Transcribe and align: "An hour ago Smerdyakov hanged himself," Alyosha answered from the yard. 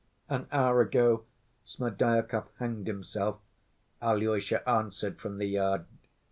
"An 0.29 0.47
hour 0.51 0.81
ago 0.81 1.25
Smerdyakov 1.63 2.47
hanged 2.57 2.87
himself," 2.87 3.37
Alyosha 4.01 4.67
answered 4.67 5.19
from 5.21 5.37
the 5.37 5.45
yard. 5.45 5.85